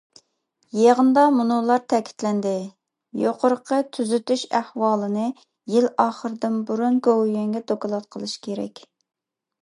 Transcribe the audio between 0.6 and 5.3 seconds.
يىغىندا مۇنۇلار تەكىتلەندى: يۇقىرىقى تۈزىتىش ئەھۋالىنى